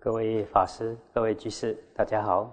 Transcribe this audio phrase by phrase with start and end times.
[0.00, 2.50] 各位法师、各位居士，大家好。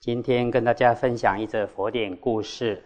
[0.00, 2.82] 今天跟大家分享一则佛典故事，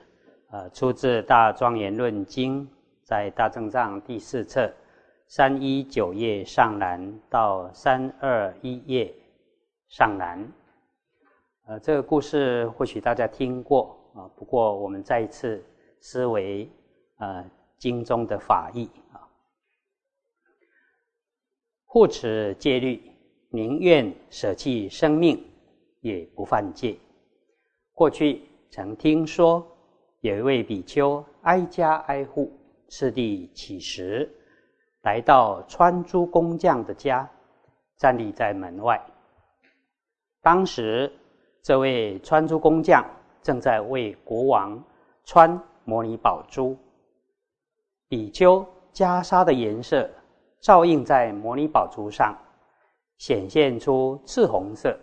[0.50, 2.66] 呃，出自《大庄严论经》，
[3.02, 4.70] 在大正藏第四册
[5.26, 9.14] 三一九页上栏到三二一页
[9.88, 10.46] 上栏。
[11.66, 15.64] 呃，这个故事或许大家听过啊，不过我们再一次
[15.98, 16.70] 思维
[17.16, 18.90] 呃经中的法义。
[21.92, 23.02] 护持戒律，
[23.50, 25.38] 宁愿舍弃生命，
[26.00, 26.96] 也不犯戒。
[27.92, 29.62] 过去曾听说，
[30.20, 32.50] 有一位比丘挨家挨户，
[32.88, 34.26] 次第乞食，
[35.02, 37.30] 来到穿珠工匠的家，
[37.98, 38.98] 站立在门外。
[40.40, 41.12] 当时，
[41.60, 43.04] 这位穿珠工匠
[43.42, 44.82] 正在为国王
[45.26, 46.74] 穿摩尼宝珠。
[48.08, 50.10] 比丘袈裟的颜色。
[50.62, 52.38] 照映在摩尼宝珠上，
[53.18, 54.96] 显现出赤红色。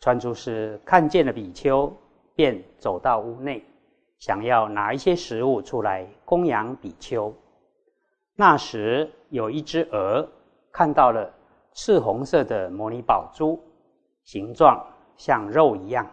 [0.00, 1.90] 穿珠师看见了比丘，
[2.34, 3.64] 便走到屋内，
[4.18, 7.32] 想要拿一些食物出来供养比丘。
[8.34, 10.28] 那时有一只鹅
[10.72, 11.32] 看到了
[11.72, 13.62] 赤红色的摩尼宝珠，
[14.24, 14.84] 形状
[15.16, 16.04] 像肉一样，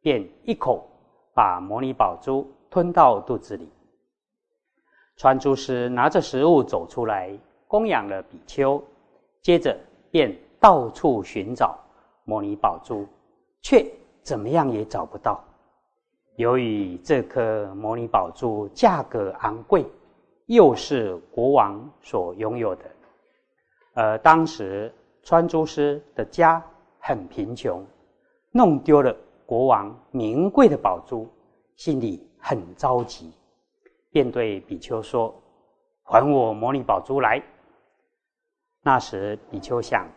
[0.00, 0.84] 便一口
[1.32, 3.70] 把摩尼宝珠吞到肚子里。
[5.16, 7.38] 穿珠师拿着食物走出来。
[7.70, 8.82] 供养了比丘，
[9.42, 9.78] 接着
[10.10, 11.78] 便到处寻找
[12.24, 13.06] 摩尼宝珠，
[13.62, 13.86] 却
[14.24, 15.40] 怎么样也找不到。
[16.34, 19.86] 由于这颗摩尼宝珠价格昂贵，
[20.46, 22.84] 又是国王所拥有的，
[23.94, 26.60] 而当时穿珠师的家
[26.98, 27.86] 很贫穷，
[28.50, 29.14] 弄丢了
[29.46, 31.28] 国王名贵的宝珠，
[31.76, 33.32] 心里很着急，
[34.10, 35.32] 便对比丘说
[36.02, 37.40] ：“还我摩尼宝珠来。”
[38.82, 40.08] 那时，比丘想，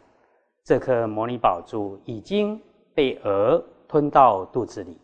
[0.63, 2.59] 这颗摩尼宝珠已经
[2.93, 4.97] 被鹅吞到肚子里。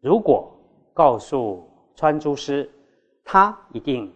[0.00, 0.50] 如果
[0.94, 2.70] 告诉穿珠师，
[3.24, 4.10] 他一定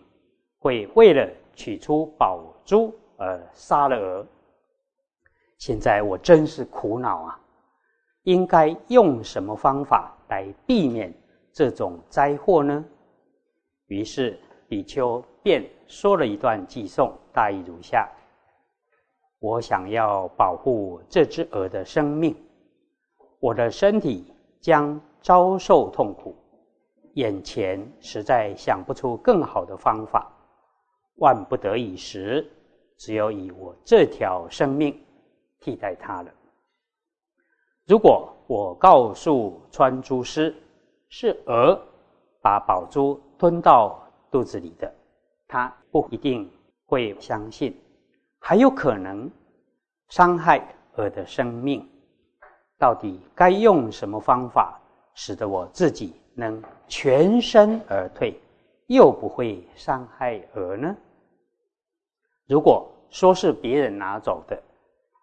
[0.59, 4.27] 会为了取出宝珠而杀了鹅。
[5.59, 7.39] 现在我真是苦恼啊！
[8.23, 11.13] 应该用什么方法来避免
[11.53, 12.83] 这种灾祸呢？
[13.87, 18.09] 于是，比丘便说了一段偈颂，大意如下。
[19.43, 22.33] 我想要保护这只鹅的生命，
[23.41, 26.33] 我的身体将遭受痛苦，
[27.15, 30.31] 眼前实在想不出更好的方法。
[31.17, 32.49] 万不得已时，
[32.97, 34.97] 只有以我这条生命
[35.59, 36.31] 替代它了。
[37.89, 40.55] 如果我告诉穿珠师
[41.09, 41.77] 是鹅
[42.41, 44.01] 把宝珠吞到
[44.31, 44.95] 肚子里的，
[45.49, 46.49] 他不一定
[46.87, 47.77] 会相信。
[48.45, 49.31] 还有可能
[50.09, 50.61] 伤害
[50.97, 51.89] 鹅的生命，
[52.77, 54.81] 到底该用什么方法，
[55.15, 58.35] 使得我自己能全身而退，
[58.89, 60.95] 又不会伤害鹅呢？
[62.49, 64.61] 如果说是别人拿走的，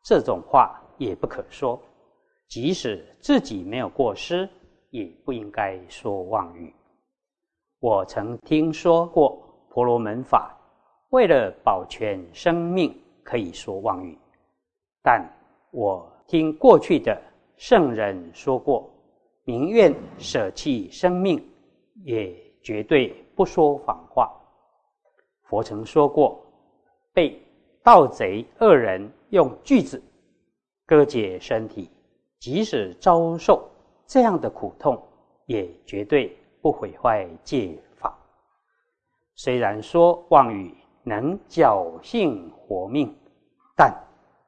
[0.02, 1.78] 这种话也不可说；
[2.48, 4.48] 即使自己没有过失，
[4.92, 6.74] 也不应该说妄语。
[7.82, 9.38] 我曾听说过
[9.70, 10.58] 婆罗门法，
[11.10, 12.98] 为了保全生命。
[13.30, 14.18] 可以说妄语，
[15.04, 15.24] 但
[15.70, 17.16] 我听过去的
[17.58, 18.92] 圣人说过，
[19.44, 21.40] 宁愿舍弃生命，
[22.04, 24.36] 也绝对不说谎话。
[25.44, 26.44] 佛曾说过，
[27.14, 27.40] 被
[27.84, 30.02] 盗贼恶人用锯子
[30.88, 31.88] 割解身体，
[32.40, 33.70] 即使遭受
[34.08, 35.00] 这样的苦痛，
[35.46, 38.18] 也绝对不毁坏戒法。
[39.36, 43.16] 虽然说妄语能侥幸活命。
[43.80, 43.96] 但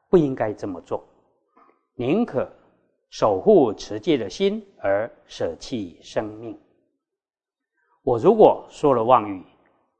[0.09, 1.01] 不应该这么做，
[1.95, 2.51] 宁可
[3.09, 6.59] 守护持戒的心而舍弃生命。
[8.03, 9.41] 我如果说了妄语，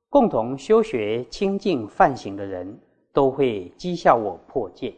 [0.09, 2.77] 共同修学清净犯行的人
[3.13, 4.93] 都会讥笑我破戒。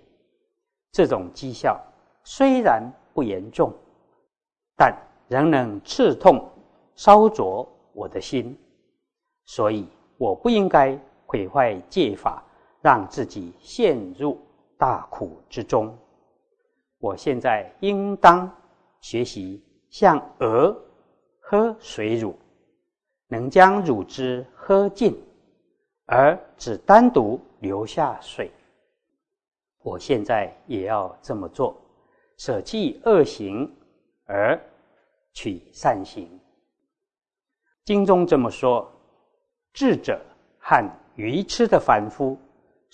[0.92, 1.80] 这种讥笑
[2.24, 3.72] 虽然不严重，
[4.76, 4.98] 但
[5.28, 6.44] 仍能刺痛、
[6.96, 8.58] 烧灼我的心，
[9.46, 9.88] 所以
[10.18, 12.44] 我不应该毁坏戒法。
[12.84, 14.38] 让自己陷入
[14.78, 15.98] 大苦之中。
[17.00, 18.54] 我现在应当
[19.00, 20.78] 学习像鹅
[21.40, 22.36] 喝水乳，
[23.30, 25.18] 能将乳汁喝尽，
[26.08, 28.52] 而只单独留下水。
[29.80, 31.80] 我现在也要这么做，
[32.38, 33.74] 舍弃恶行
[34.26, 34.62] 而
[35.32, 36.30] 取善行。
[37.86, 38.92] 经中这么说：
[39.72, 40.22] 智者
[40.60, 40.86] 和
[41.16, 42.38] 愚痴的凡夫。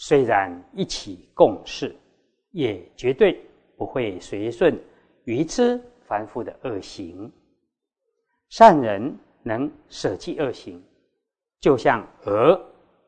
[0.01, 1.93] 虽然一起共事，
[2.51, 3.37] 也绝对
[3.75, 4.81] 不会随顺
[5.25, 7.29] 愚痴凡夫的恶行。
[8.47, 9.13] 善人
[9.43, 10.81] 能舍弃恶行，
[11.59, 12.57] 就像鹅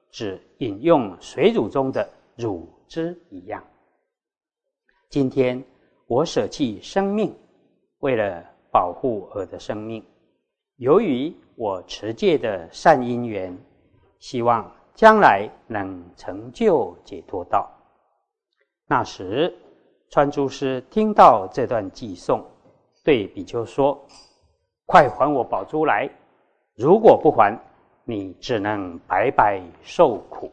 [0.09, 3.63] 只饮用水乳中的乳汁一样。
[5.09, 5.63] 今天
[6.07, 7.33] 我舍弃生命，
[7.99, 10.03] 为了保护鹅的生命。
[10.75, 13.57] 由于我持戒的善因缘，
[14.19, 17.69] 希望将来能成就解脱道。
[18.87, 19.57] 那时，
[20.09, 22.45] 川珠师听到这段偈颂，
[23.03, 23.99] 对比丘说
[24.85, 26.09] ：“快还我宝珠来！
[26.75, 27.57] 如果不还，
[28.03, 30.51] 你只能白白受苦，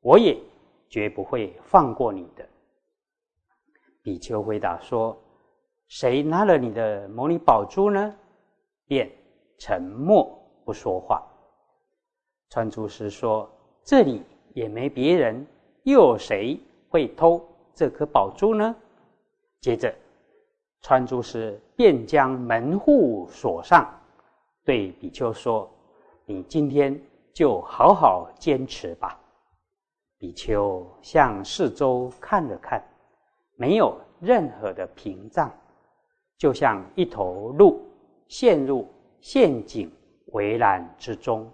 [0.00, 0.36] 我也
[0.88, 2.46] 绝不会放过你的。”
[4.02, 5.16] 比丘回答说
[5.88, 8.14] ：“谁拿了你的摩尼宝珠呢？”
[8.86, 9.10] 便。
[9.62, 10.24] 沉默
[10.64, 11.22] 不说话。
[12.48, 13.46] 川珠师说
[13.90, 14.22] ：“这里
[14.54, 15.44] 也没别人，
[15.82, 16.56] 又有谁
[16.88, 17.44] 会偷
[17.74, 18.72] 这颗宝珠呢？”
[19.60, 19.92] 接着，
[20.80, 23.92] 川珠师便将门户锁上，
[24.64, 25.68] 对比丘说
[26.24, 26.96] ：“你今天
[27.34, 29.20] 就好好坚持吧。”
[30.18, 32.80] 比丘向四周看了看，
[33.56, 35.52] 没有任何的屏障，
[36.38, 37.84] 就像一头鹿
[38.28, 38.86] 陷入。
[39.20, 39.92] 陷阱
[40.28, 41.50] 围栏之中，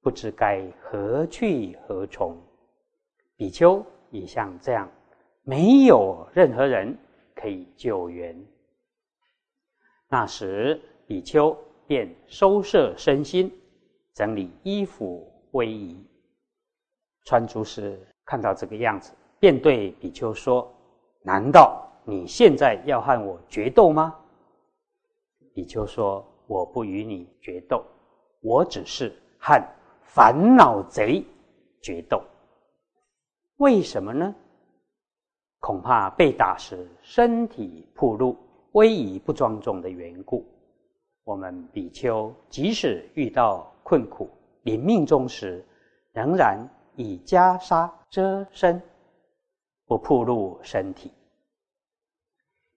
[0.00, 2.36] 不知该何去何从。
[3.36, 4.90] 比丘也像这样，
[5.42, 6.96] 没有任何人
[7.34, 8.36] 可以救援。
[10.08, 11.56] 那时，比丘
[11.86, 13.52] 便收摄身心，
[14.14, 16.04] 整理衣服、威仪。
[17.24, 20.72] 穿珠时看到这个样子，便对比丘说
[21.22, 24.18] ：“难道你现在要和我决斗吗？”
[25.54, 26.24] 比丘说。
[26.48, 27.84] 我不与你决斗，
[28.40, 29.62] 我只是和
[30.08, 31.22] 烦恼贼
[31.82, 32.22] 决斗。
[33.58, 34.34] 为什么呢？
[35.60, 38.36] 恐怕被打时身体暴露、
[38.72, 40.46] 威仪不庄重的缘故。
[41.24, 44.30] 我们比丘即使遇到困苦、
[44.62, 45.62] 临命终时，
[46.12, 46.58] 仍然
[46.96, 48.80] 以袈裟遮身，
[49.86, 51.12] 不暴露身体。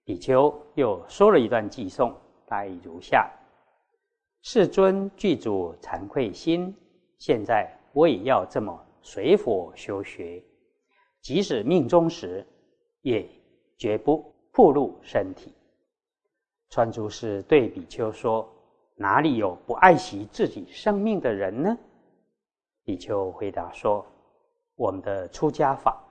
[0.04, 2.14] 比丘又说了一段偈颂，
[2.46, 3.30] 大意如下。
[4.42, 6.76] 世尊具足惭愧心，
[7.24, 10.42] 现在我也要这么随佛修学，
[11.20, 12.44] 即使命中时，
[13.02, 13.24] 也
[13.78, 15.54] 绝不暴露身体。
[16.68, 18.52] 川珠师对比丘说
[18.98, 21.78] ：“哪里有不爱惜自己生命的人呢？”
[22.82, 24.04] 比丘回答说
[24.74, 26.02] ：“我们的出家法，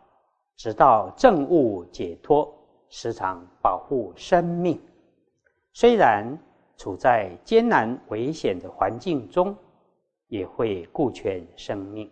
[0.55, 4.79] 直到正悟解脱，时常保护生命，
[5.73, 6.25] 虽然。”
[6.77, 9.55] 处在艰难危险的环境中，
[10.31, 12.09] 也会顾全生命。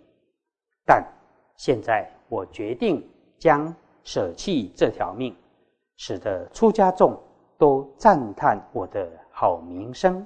[0.86, 1.02] 但
[1.56, 3.02] 现在我决定
[3.40, 3.74] 将
[4.04, 5.34] 舍弃这条命，
[5.96, 7.18] 使得出家众
[7.58, 10.24] 都赞叹我的好名声。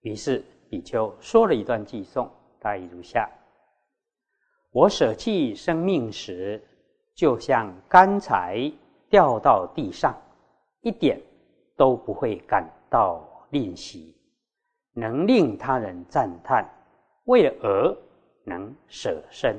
[0.00, 2.28] 于是比丘说了一段偈颂，
[2.58, 3.30] 大意如下：
[4.72, 6.62] 我舍弃生命时，
[7.14, 8.70] 就像干柴
[9.08, 10.14] 掉到地上，
[10.80, 11.18] 一点
[11.76, 12.68] 都不会感。
[12.90, 14.16] 到吝惜，
[14.98, 16.68] 能令他人赞叹，
[17.24, 17.96] 为了而
[18.44, 19.56] 能舍身，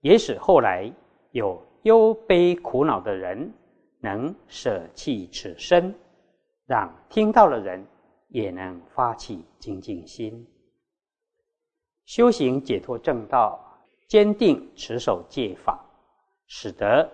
[0.00, 0.90] 也使后来
[1.30, 3.52] 有忧悲苦恼的人
[4.00, 5.94] 能舍弃此身，
[6.66, 7.86] 让听到的人
[8.28, 10.46] 也能发起精进心，
[12.04, 13.58] 修行解脱正道，
[14.08, 15.78] 坚定持守戒法，
[16.46, 17.08] 使得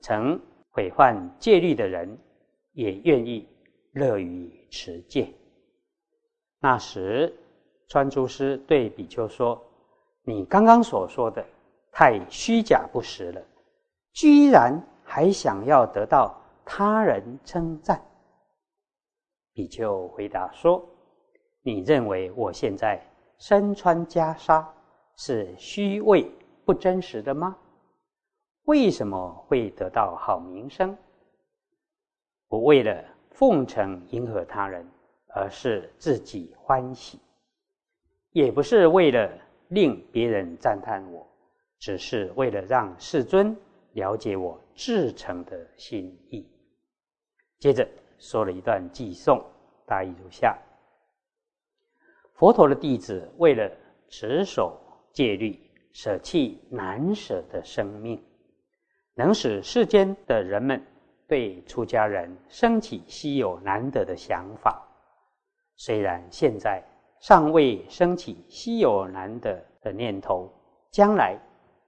[0.00, 2.18] 曾毁犯戒律的人
[2.72, 3.48] 也愿意。
[3.94, 5.32] 乐于持戒。
[6.64, 7.30] 那时，
[7.88, 9.62] 川珠师对比丘说
[10.24, 11.44] ：“你刚刚所说的
[11.92, 13.42] 太虚假不实了，
[14.14, 18.02] 居然还想要得到他人称赞。”
[19.52, 20.82] 比丘回答说
[21.60, 22.98] ：“你认为我现在
[23.36, 24.64] 身穿袈裟
[25.18, 26.26] 是虚伪
[26.64, 27.54] 不真实的吗？
[28.62, 30.96] 为什么会得到好名声？
[32.48, 33.04] 我为了。”
[33.34, 34.88] 奉承迎合他人，
[35.34, 37.18] 而是自己欢喜，
[38.30, 39.30] 也不是为了
[39.68, 41.26] 令别人赞叹我，
[41.80, 43.56] 只是为了让世尊
[43.92, 46.48] 了解我至诚的心意。
[47.58, 47.88] 接着
[48.18, 49.44] 说了一段偈颂，
[49.86, 50.56] 大意如下：
[52.34, 53.70] 佛陀的弟子为了
[54.08, 54.80] 持守
[55.12, 55.58] 戒律，
[55.92, 58.22] 舍弃难舍的生命，
[59.14, 60.80] 能使世间的人们。
[61.26, 64.83] 对出家人升起稀有难得的想法，
[65.76, 66.82] 虽然现在
[67.20, 70.52] 尚未升起稀有难得的念头，
[70.90, 71.38] 将来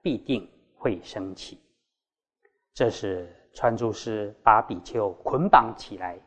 [0.01, 1.59] 必定会升起。
[2.73, 6.19] 这时，川珠师把比丘捆绑起来，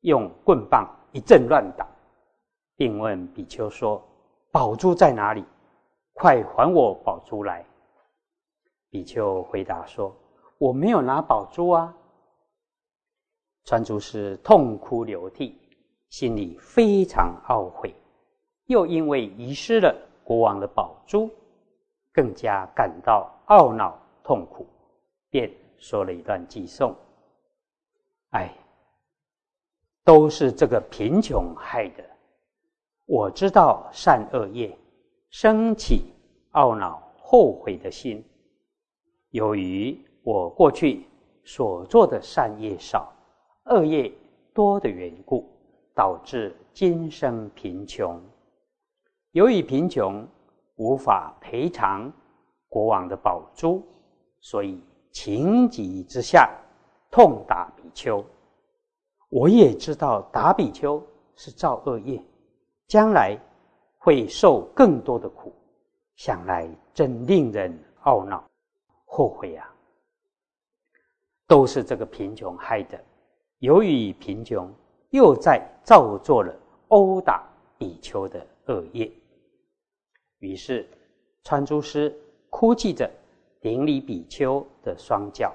[0.00, 1.86] 用棍棒一阵乱打，
[2.76, 4.02] 并问比丘说
[4.52, 5.44] ：“宝珠在哪里？
[6.12, 7.64] 快还我宝珠来！”
[8.90, 10.14] 比丘回答说
[10.58, 11.96] ：“我没有拿宝珠啊。”
[13.64, 15.60] 川珠师痛哭流涕，
[16.10, 17.94] 心里非常懊悔，
[18.66, 21.30] 又因为遗失了国王的宝珠，
[22.12, 24.66] 更加感到懊恼痛苦，
[25.30, 26.94] 便说了一段偈颂
[28.30, 28.52] ：“哎，
[30.04, 32.04] 都是这个贫穷害的。
[33.06, 34.76] 我知道善恶业，
[35.30, 36.12] 升起
[36.52, 38.24] 懊恼后悔的心。
[39.30, 41.04] 由于我过去
[41.44, 43.12] 所做的善业少。”
[43.70, 44.10] 恶业
[44.54, 45.46] 多的缘故，
[45.98, 48.22] 导致今生贫穷。
[49.32, 50.24] 由于贫穷，
[50.76, 52.12] 无法赔偿
[52.68, 53.82] 国王的宝珠，
[54.40, 56.48] 所以情急之下
[57.10, 58.24] 痛打比丘。
[59.28, 62.22] 我也知道打比丘是造恶业，
[62.86, 63.36] 将来
[63.98, 65.52] 会受更多的苦，
[66.14, 68.48] 想来真令人懊恼、
[69.04, 69.68] 后悔啊！
[71.48, 73.04] 都是这个贫穷害的。
[73.58, 74.72] 由于贫穷，
[75.10, 76.54] 又在造作了
[76.88, 77.46] 殴打
[77.76, 79.10] 比丘的恶业。
[80.38, 80.88] 于是，
[81.42, 82.16] 川珠师
[82.50, 83.10] 哭泣着
[83.60, 85.54] 顶礼比丘的双脚，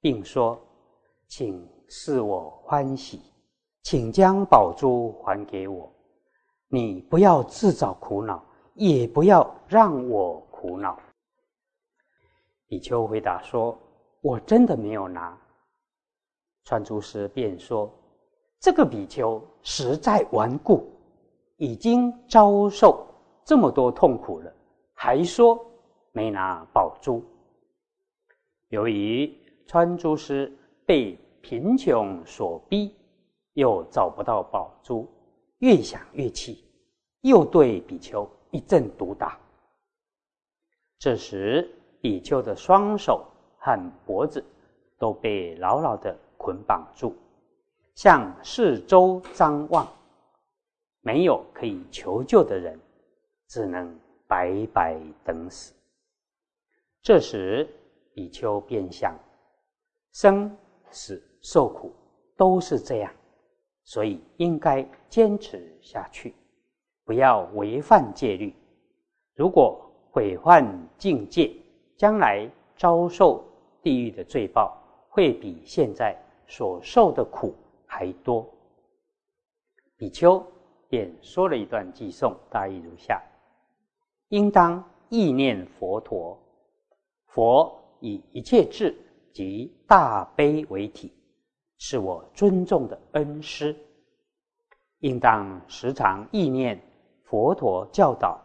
[0.00, 0.58] 并说
[1.28, 3.20] ：“请赐我欢喜，
[3.82, 5.92] 请将宝珠还给我。
[6.68, 8.44] 你不要自找苦恼，
[8.74, 10.98] 也不要让我苦恼。”
[12.66, 13.78] 比丘回答说
[14.22, 15.38] ：“我真的没有拿。”
[16.64, 17.92] 穿珠师便说
[18.60, 20.86] ：“这个比丘实在顽固，
[21.56, 23.06] 已经遭受
[23.42, 24.52] 这么多痛苦了，
[24.92, 25.58] 还说
[26.12, 27.24] 没拿宝珠。
[28.68, 29.34] 由于
[29.66, 30.52] 穿珠师
[30.84, 32.94] 被贫穷所逼，
[33.54, 35.08] 又找不到宝珠，
[35.60, 36.62] 越想越气，
[37.22, 39.38] 又对比丘一阵毒打。
[40.98, 41.66] 这时，
[42.02, 43.26] 比丘的双手
[43.56, 44.44] 和脖子
[44.98, 47.14] 都被牢牢的。”捆绑住，
[48.02, 49.86] 向四周张望，
[51.02, 52.80] 没有可以求救的人，
[53.46, 53.94] 只能
[54.26, 55.74] 白白等死。
[57.02, 57.68] 这时，
[58.14, 59.14] 比丘便想：
[60.14, 60.50] 生
[60.90, 61.92] 死受苦
[62.38, 63.12] 都是这样，
[63.84, 66.34] 所以应该坚持下去，
[67.04, 68.54] 不要违反戒律。
[69.34, 69.78] 如果
[70.10, 70.66] 毁犯
[70.96, 71.54] 境界，
[71.98, 73.44] 将来遭受
[73.82, 74.74] 地狱的罪报，
[75.10, 76.18] 会比现在。
[76.52, 77.54] 所受的苦
[77.92, 78.48] 还多，
[79.96, 80.40] 比丘
[80.88, 83.20] 便说了一段偈颂，大意如下：
[84.28, 86.40] 应当意念佛陀，
[87.26, 88.96] 佛以一切智
[89.32, 91.12] 及大悲为体，
[91.78, 93.76] 是我尊重的恩师。
[95.00, 96.80] 应当时常意念
[97.24, 98.40] 佛陀教导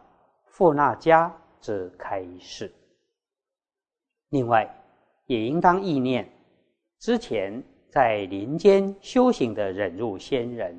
[0.46, 2.74] 富那迦之开示。
[4.30, 4.68] 另外，
[5.26, 6.28] 也应当意念
[6.98, 7.62] 之前。
[7.96, 10.78] 在林间修行的忍辱仙人，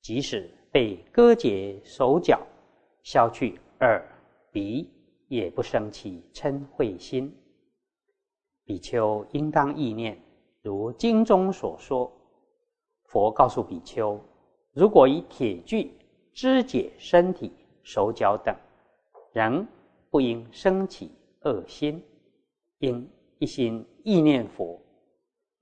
[0.00, 2.44] 即使被割截手脚、
[3.04, 4.04] 削去耳
[4.50, 4.90] 鼻，
[5.28, 7.32] 也不生起嗔恚心。
[8.64, 10.20] 比丘应当意念，
[10.62, 12.12] 如经中所说，
[13.04, 14.18] 佛告诉比丘：
[14.72, 15.92] 如果以铁锯
[16.32, 17.52] 肢解身体、
[17.84, 18.52] 手脚等，
[19.32, 19.64] 仍
[20.10, 22.02] 不应生起恶心，
[22.80, 23.08] 应
[23.38, 24.76] 一心意念佛。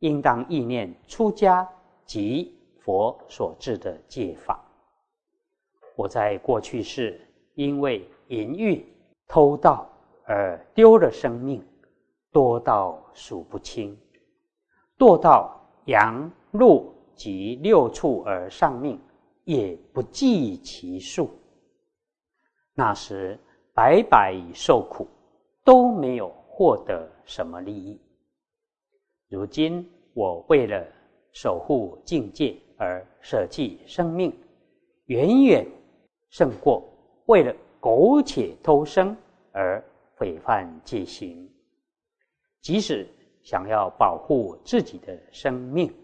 [0.01, 1.67] 应当意念出家
[2.05, 4.63] 及佛所制的戒法。
[5.97, 7.21] 我在过去世
[7.55, 8.87] 因为淫欲、
[9.29, 9.89] 偷盗
[10.27, 11.65] 而丢了生命，
[12.33, 13.95] 多到数不清；
[14.99, 18.99] 堕到阳、鹿及六畜而丧命，
[19.45, 21.31] 也不计其数。
[22.75, 23.39] 那时
[23.75, 25.07] 白白受苦，
[25.65, 28.01] 都没有获得什么利益。
[29.31, 30.85] 如今我为了
[31.33, 34.37] 守护境界而舍弃生命，
[35.07, 35.65] 远远
[36.31, 36.83] 胜过
[37.27, 39.17] 为了苟且偷生
[39.53, 39.81] 而
[40.17, 41.49] 毁犯戒行。
[42.61, 43.07] 即使
[43.41, 45.95] 想要保护自己的生命，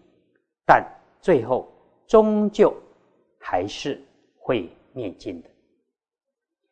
[0.65, 1.67] 但最后
[2.07, 2.73] 终究
[3.37, 4.01] 还是
[4.37, 5.49] 会灭尽的。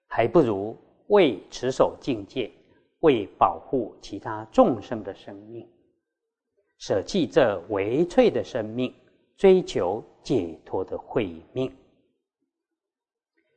[0.08, 0.74] 还不如
[1.08, 2.50] 为持守境界，
[3.02, 5.70] 为保护其他众生的生命。
[6.88, 8.94] 舍弃这唯脆的生命，
[9.38, 11.76] 追求解脱的慧命。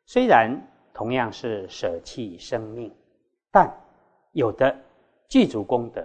[0.06, 0.58] 虽然
[0.94, 2.90] 同样是舍弃生命，
[3.50, 3.70] 但
[4.32, 4.74] 有的
[5.28, 6.02] 具足功德，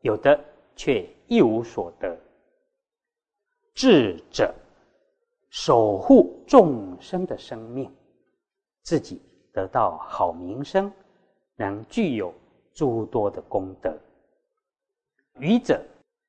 [0.00, 0.36] 有的
[0.74, 2.18] 却一无所得。
[3.72, 4.52] 智者
[5.50, 7.88] 守护众生的生命，
[8.82, 9.22] 自己
[9.52, 10.92] 得到好名声，
[11.54, 12.34] 能具有
[12.74, 13.92] 诸多的功德；
[15.38, 15.80] 愚者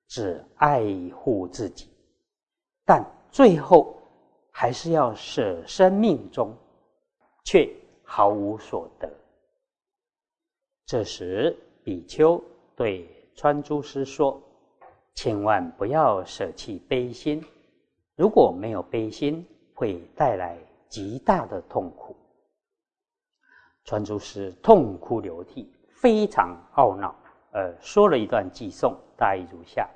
[0.09, 0.83] 只爱
[1.15, 1.87] 护自己，
[2.83, 3.95] 但最后
[4.51, 6.53] 还是要舍生命中，
[7.45, 7.69] 却
[8.03, 9.07] 毫无所得。
[10.85, 12.43] 这时，比丘
[12.75, 14.41] 对川珠师说
[15.13, 17.45] ：“千万不要舍弃悲心，
[18.15, 22.15] 如果没有悲心，会带来极大的痛苦。”
[23.85, 27.15] 川珠师痛哭流涕，非常懊恼，
[27.51, 29.87] 呃，说了一段偈颂，大意如下：“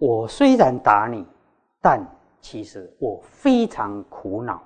[0.00, 1.26] 我虽然打你，
[1.80, 2.00] 但
[2.40, 4.62] 其实我非常苦恼。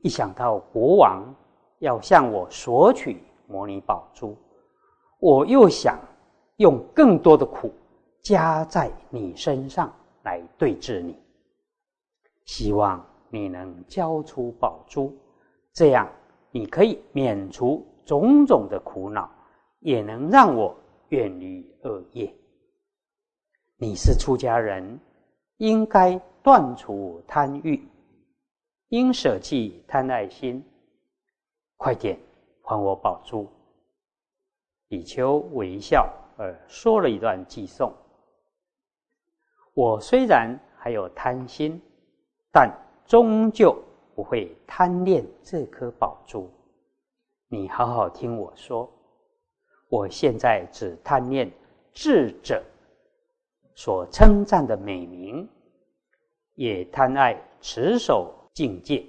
[0.00, 1.22] 一想到国王
[1.78, 4.34] 要向我索取。”摩尼宝珠，
[5.18, 5.98] 我又想
[6.56, 7.70] 用更多的苦
[8.22, 11.18] 加在你身上来对治你，
[12.46, 15.14] 希望你能交出宝珠，
[15.74, 16.08] 这样
[16.50, 19.30] 你可以免除种种的苦恼，
[19.80, 20.74] 也能让我
[21.10, 22.34] 远离恶业。
[23.82, 25.00] 你是出家人，
[25.56, 27.84] 应该断除贪欲，
[28.90, 30.64] 应舍弃贪爱心，
[31.76, 32.16] 快点。
[32.62, 33.44] 还我宝珠。
[34.86, 36.08] 比丘微笑
[36.38, 37.92] 而说了一段偈颂：
[39.74, 41.82] 我虽然还有贪心，
[42.52, 42.72] 但
[43.04, 43.76] 终究
[44.14, 46.48] 不会贪恋这颗宝珠。
[47.48, 48.88] 你好好听我说，
[49.88, 51.50] 我现在只贪恋
[51.92, 52.62] 智者
[53.74, 55.48] 所称赞的美名，
[56.54, 59.04] 也贪爱持守境界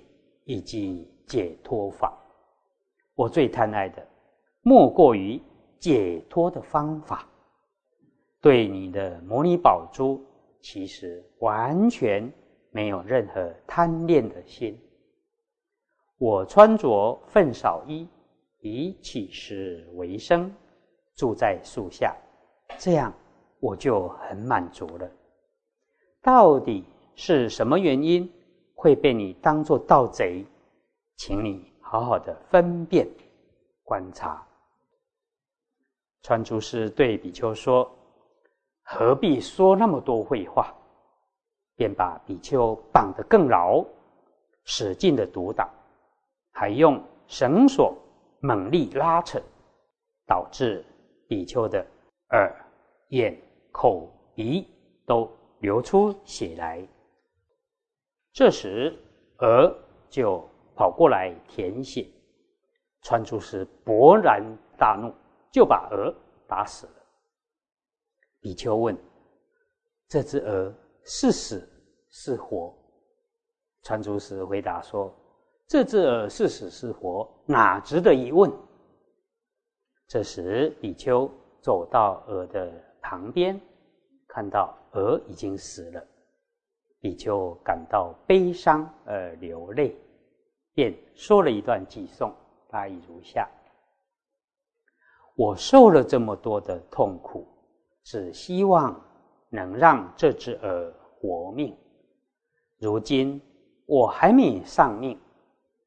[0.45, 2.17] 以及解脱法。
[3.15, 4.05] 我最贪爱的，
[4.61, 5.41] 莫过于
[5.79, 7.27] 解脱的方法。
[8.41, 10.21] 对你的摩尼宝珠，
[10.59, 12.31] 其实完全
[12.71, 14.77] 没有任何贪恋的心。
[16.17, 18.07] 我穿着粪扫衣，
[18.59, 20.53] 以乞食为生，
[21.15, 22.15] 住在树下，
[22.77, 23.13] 这样
[23.63, 25.09] 我就很满足了。
[26.21, 26.83] 到底
[27.15, 28.29] 是什么原因
[28.75, 30.45] 会被你当作盗贼？
[31.15, 31.71] 请你。
[31.79, 33.07] 好好的分辨
[33.83, 34.43] 观察，
[36.23, 37.87] 传珠师对比丘说
[38.81, 40.73] ：“何必说那么多废话？”
[41.77, 43.85] 便把比丘绑得更牢，
[44.63, 45.69] 使劲的毒打，
[46.51, 47.95] 还用绳索
[48.39, 49.39] 猛力拉扯，
[50.25, 50.83] 导致
[51.27, 51.85] 比丘的
[52.29, 52.51] 耳、
[53.09, 53.39] 眼、
[53.73, 54.65] 口、鼻
[55.05, 56.87] 都流出血来。
[58.31, 58.97] 这时，
[59.39, 59.77] 鹅
[60.09, 60.41] 就。
[60.75, 62.09] 跑过来舔血，
[63.03, 64.43] 川珠师勃然
[64.75, 65.13] 大怒，
[65.51, 66.11] 就把鹅
[66.47, 66.93] 打死了。
[68.39, 68.97] 比丘问
[70.09, 71.69] ：“这只鹅是死
[72.09, 72.75] 是活？”
[73.85, 75.15] 川珠师回答说
[75.69, 78.51] ：“这只鹅是死是活，哪值得一问？”
[80.09, 81.29] 这时，比丘
[81.61, 82.83] 走到鹅的
[83.13, 83.61] 旁边，
[84.27, 86.03] 看到鹅已经死了，
[86.99, 89.95] 比丘感到悲伤而流泪。
[90.73, 92.33] 便说了一段偈颂，
[92.67, 93.47] 大意如下：
[95.35, 97.45] 我受了这么多的痛苦，
[98.01, 98.99] 只希望
[99.47, 101.77] 能让这只鹅活命。
[102.79, 103.39] 如今
[103.85, 105.19] 我还没丧命，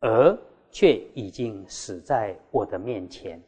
[0.03, 0.39] 鹅
[0.71, 3.43] 却已经死在我的面前。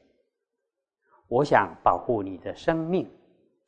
[1.28, 3.08] 我想保护你的生命，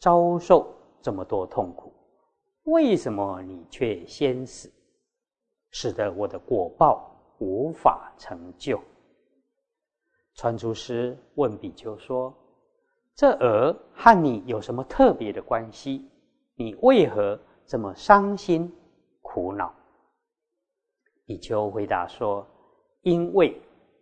[0.00, 1.92] 遭受这么多痛苦，
[2.64, 4.72] 为什么你却先死，
[5.70, 7.06] 使得我的果报？
[7.38, 8.78] 无法成就。
[10.34, 12.34] 传珠师问比丘说
[13.16, 16.06] ：“这鹅和你有什么特别的关系？
[16.54, 18.70] 你为何这么伤心
[19.22, 19.74] 苦恼？”
[21.24, 22.46] 比丘回答说
[23.00, 23.58] ：“因为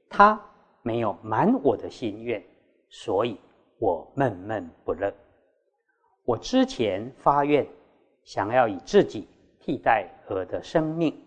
[0.08, 0.40] 他
[0.82, 2.44] 没有满我的心愿，
[2.88, 3.38] 所以
[3.78, 5.14] 我闷闷不乐。
[6.28, 7.66] 我之前发愿，
[8.22, 9.26] 想要以自己
[9.58, 11.18] 替代鹅的生命。”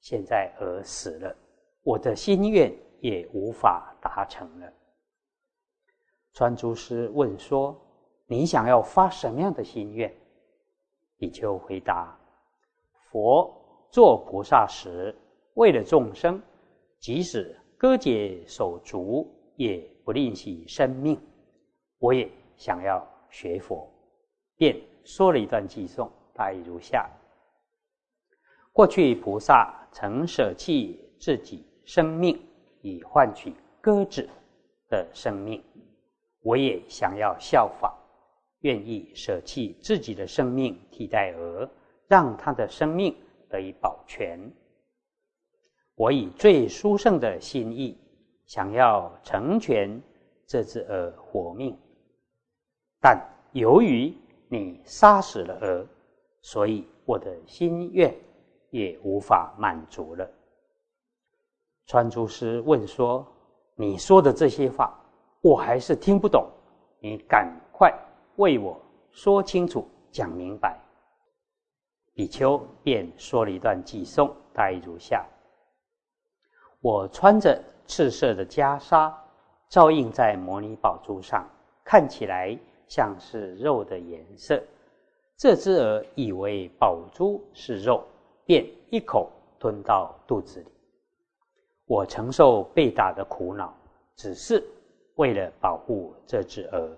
[0.00, 1.34] 现在而死了，
[1.82, 4.70] 我的心愿也无法达成了。
[6.34, 7.74] 川珠师问说
[8.28, 10.14] ：“你想要发什么样的心愿？”
[11.16, 12.14] 比丘回答
[13.10, 13.50] ：“佛
[13.90, 15.16] 做菩萨时，
[15.54, 16.38] 为了众生，
[17.00, 21.18] 即使割解手足，也不吝惜生命。
[21.98, 23.90] 我也想要学佛，
[24.58, 27.08] 便说了一段偈颂，大意如下。”
[28.70, 32.38] 过去菩萨曾舍弃自己生命，
[32.82, 34.28] 以换取鸽子
[34.88, 35.64] 的生命。
[36.40, 37.92] 我也想要效仿，
[38.60, 41.68] 愿意舍弃自己的生命替代鹅，
[42.06, 43.16] 让他的生命
[43.48, 44.38] 得以保全。
[45.96, 47.98] 我以最殊胜的心意，
[48.46, 50.00] 想要成全
[50.46, 51.76] 这只鹅活命，
[53.00, 53.20] 但
[53.52, 54.14] 由于
[54.48, 55.86] 你杀死了鹅，
[56.42, 58.14] 所以我的心愿
[58.70, 60.28] 也无法满足了。
[61.86, 63.26] 川珠师问说
[63.76, 64.98] ：“你说的这些话，
[65.40, 66.48] 我还是听不懂，
[67.00, 67.92] 你赶快
[68.36, 68.80] 为我
[69.10, 70.78] 说清楚、讲明白。”
[72.14, 75.24] 比丘便说了一段偈颂，大意如下。
[76.80, 79.12] 我穿着赤色的袈裟，
[79.68, 81.48] 照映在摩尼宝珠上，
[81.84, 84.60] 看起来像是肉的颜色。
[85.36, 88.04] 这只鹅以为宝珠是肉，
[88.44, 90.66] 便一口吞到肚子里。
[91.86, 93.72] 我承受被打的苦恼，
[94.16, 94.62] 只是
[95.14, 96.90] 为了保护这只鹅。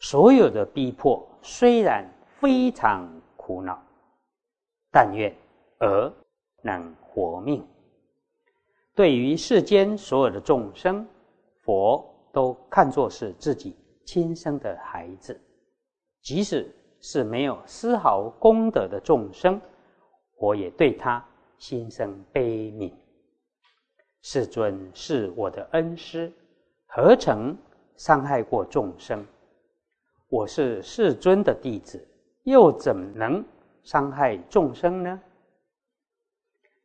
[0.00, 2.06] 所有的逼迫虽然
[2.38, 3.82] 非常苦恼，
[4.92, 5.34] 但愿
[5.80, 6.12] 鹅
[6.60, 7.66] 能活命。
[8.94, 11.06] 对于世间所有的众生，
[11.62, 13.74] 佛都看作是自己
[14.06, 15.38] 亲生的孩子，
[16.22, 19.60] 即使是没有丝毫功德的众生，
[20.38, 21.22] 我也对他
[21.58, 22.92] 心生悲悯。
[24.22, 26.32] 世尊是我的恩师，
[26.86, 27.56] 何曾
[27.96, 29.26] 伤害过众生？
[30.28, 32.04] 我是世尊的弟子，
[32.44, 33.44] 又怎能
[33.82, 35.20] 伤害众生呢？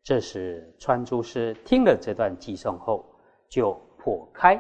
[0.03, 3.05] 这时，川珠师听了这段偈颂后，
[3.47, 4.60] 就破开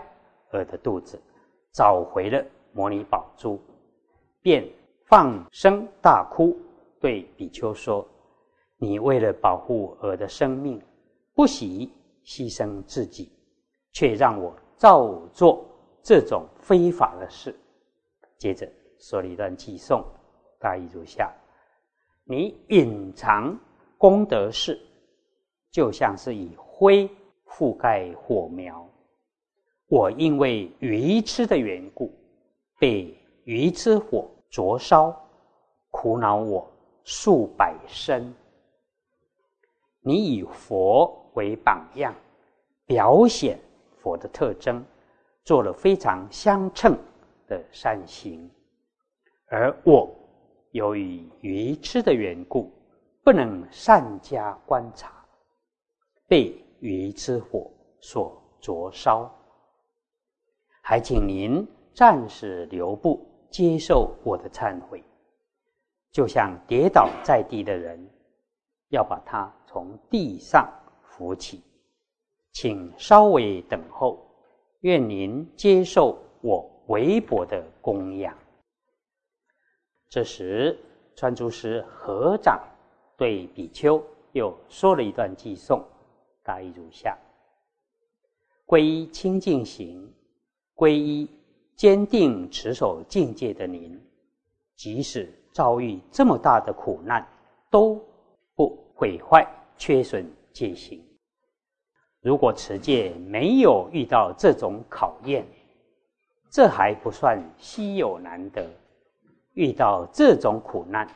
[0.51, 1.19] 鹅的肚子，
[1.71, 3.59] 找回了摩尼宝珠，
[4.41, 4.67] 便
[5.05, 6.57] 放声大哭，
[6.99, 8.07] 对比丘说
[8.77, 10.81] ：“你为了保护我的生命，
[11.33, 11.91] 不惜
[12.23, 13.31] 牺牲自己，
[13.91, 15.65] 却让我照做
[16.01, 17.55] 这种非法的事。”
[18.37, 20.03] 接着说了一段偈颂，
[20.59, 21.31] 大意如下
[22.25, 23.57] ：“你隐藏
[23.97, 24.79] 功德事。”
[25.71, 27.09] 就像是以灰
[27.47, 28.85] 覆盖火苗，
[29.91, 32.09] 我因为愚痴的缘故，
[32.79, 35.13] 被愚痴火灼烧，
[35.89, 36.65] 苦恼我
[37.03, 38.33] 数百生。
[39.99, 42.15] 你以佛为榜样，
[42.85, 43.59] 表显
[44.01, 44.81] 佛的特征，
[45.43, 46.97] 做了非常相称
[47.45, 48.49] 的善行，
[49.47, 50.09] 而我
[50.71, 52.71] 由于愚痴的缘故，
[53.25, 55.11] 不能善加观察。
[56.29, 59.29] 被愚之火所灼烧，
[60.91, 65.01] 还请您暂时留步，接受我的忏悔。
[66.11, 67.97] 就像跌倒在地的人，
[68.89, 70.69] 要把他从地上
[71.01, 71.63] 扶起，
[72.51, 74.19] 请稍微等候，
[74.81, 78.37] 愿您接受我微薄的供养。
[80.09, 80.77] 这时，
[81.15, 82.61] 川珠师合掌
[83.15, 85.81] 对比丘又说了一段偈颂。
[86.43, 87.17] 大意如下：
[88.67, 90.13] 皈依清净行，
[90.81, 91.29] 皈依
[91.75, 94.01] 坚定持守境界的您，
[94.75, 97.23] 即使遭遇这么大的苦难，
[97.69, 98.03] 都
[98.55, 100.99] 不毁坏、缺损戒行。
[102.19, 105.45] 如果持戒没有遇到这种考验，
[106.49, 108.63] 这还不算稀有难得；
[109.53, 111.07] 遇到这种苦难，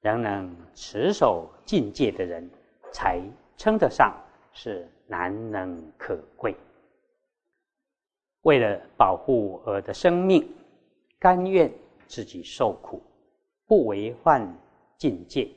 [0.00, 2.50] 仍能持守境界的人，
[2.90, 3.22] 才
[3.56, 4.12] 称得上。
[4.52, 6.56] 是难能可贵。
[8.42, 10.48] 为了保护鹅的生命，
[11.18, 11.72] 甘愿
[12.06, 13.02] 自己受苦，
[13.66, 14.46] 不违反
[14.96, 15.48] 境界，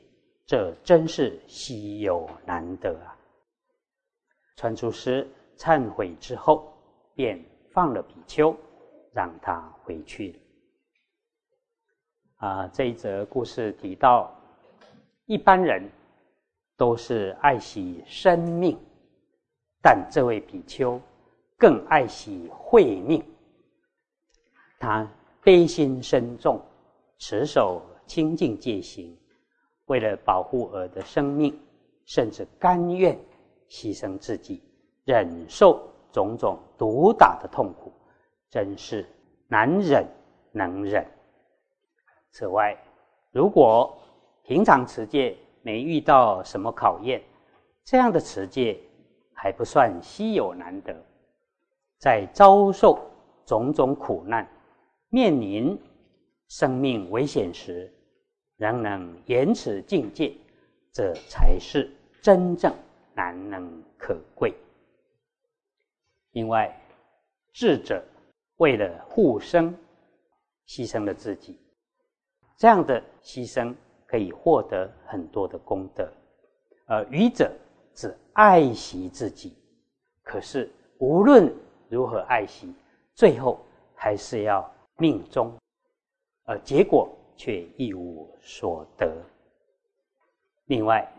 [0.46, 3.16] 这真是稀有难得啊！
[4.56, 6.72] 传出师忏悔之后，
[7.14, 8.56] 便放了比丘，
[9.12, 10.38] 让他回去了。
[12.48, 14.34] 啊，这一则故事提到，
[15.26, 15.82] 一般人。
[16.76, 18.76] 都是爱惜生命，
[19.80, 21.00] 但这位比丘
[21.64, 23.24] 更爱惜慧命。
[24.78, 25.10] 他
[25.42, 26.60] 悲心深重，
[27.16, 29.16] 持守清净戒行，
[29.86, 31.58] 为了保护儿的生命，
[32.04, 33.18] 甚至甘愿
[33.70, 34.62] 牺牲自己，
[35.06, 37.90] 忍受种种毒打的痛苦，
[38.50, 39.08] 真是
[39.48, 40.06] 难忍
[40.52, 41.02] 能忍。
[42.30, 42.76] 此外，
[43.32, 43.98] 如果
[44.42, 47.22] 平常持戒，没遇到什么考验，
[47.86, 48.78] 这样的持戒
[49.32, 50.94] 还不算稀有难得。
[52.04, 53.00] 在遭受
[53.46, 54.46] 种种苦难、
[55.08, 55.74] 面临
[56.48, 57.90] 生命危险时，
[58.58, 60.36] 仍能延持境界，
[60.92, 61.90] 这才是
[62.20, 62.70] 真正
[63.14, 64.54] 难能可贵。
[66.32, 66.78] 另外，
[67.54, 68.04] 智者
[68.58, 69.74] 为了护生，
[70.68, 71.58] 牺牲了自己，
[72.58, 76.06] 这样的牺牲可以获得很多的功德。
[76.84, 77.50] 而愚者
[77.94, 79.56] 只爱惜自己，
[80.22, 81.50] 可是无论
[81.88, 82.72] 如何爱惜，
[83.14, 83.60] 最后
[83.94, 85.56] 还是要命中，
[86.44, 89.14] 而结果却一无所得。
[90.66, 91.10] 另外，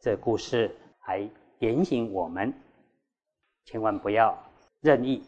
[0.00, 2.52] 这故事还点醒我们，
[3.64, 4.36] 千万不要
[4.80, 5.22] 任意。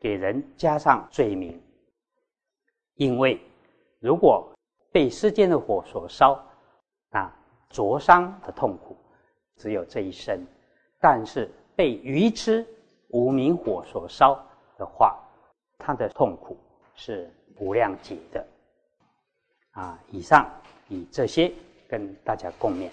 [0.00, 1.60] 给人加上罪名，
[2.94, 3.40] 因为
[3.98, 4.48] 如果
[4.92, 6.40] 被世间的火所烧，
[7.10, 7.28] 那
[7.68, 8.96] 灼伤的痛苦
[9.56, 10.38] 只有这一生；
[11.00, 12.64] 但是被愚痴
[13.08, 14.34] 无明火所烧
[14.76, 15.18] 的话，
[15.78, 16.56] 他的痛苦
[16.94, 18.46] 是无量劫的。
[19.72, 20.48] 啊，以上
[20.88, 21.52] 以这些
[21.88, 22.90] 跟大家共勉。